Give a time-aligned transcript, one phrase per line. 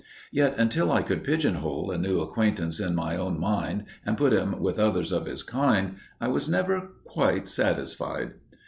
[0.31, 4.33] Yet until I could pigeon hole a new acquaintance in my own mind and put
[4.33, 8.31] him with others of his kind I was never quite satisfied.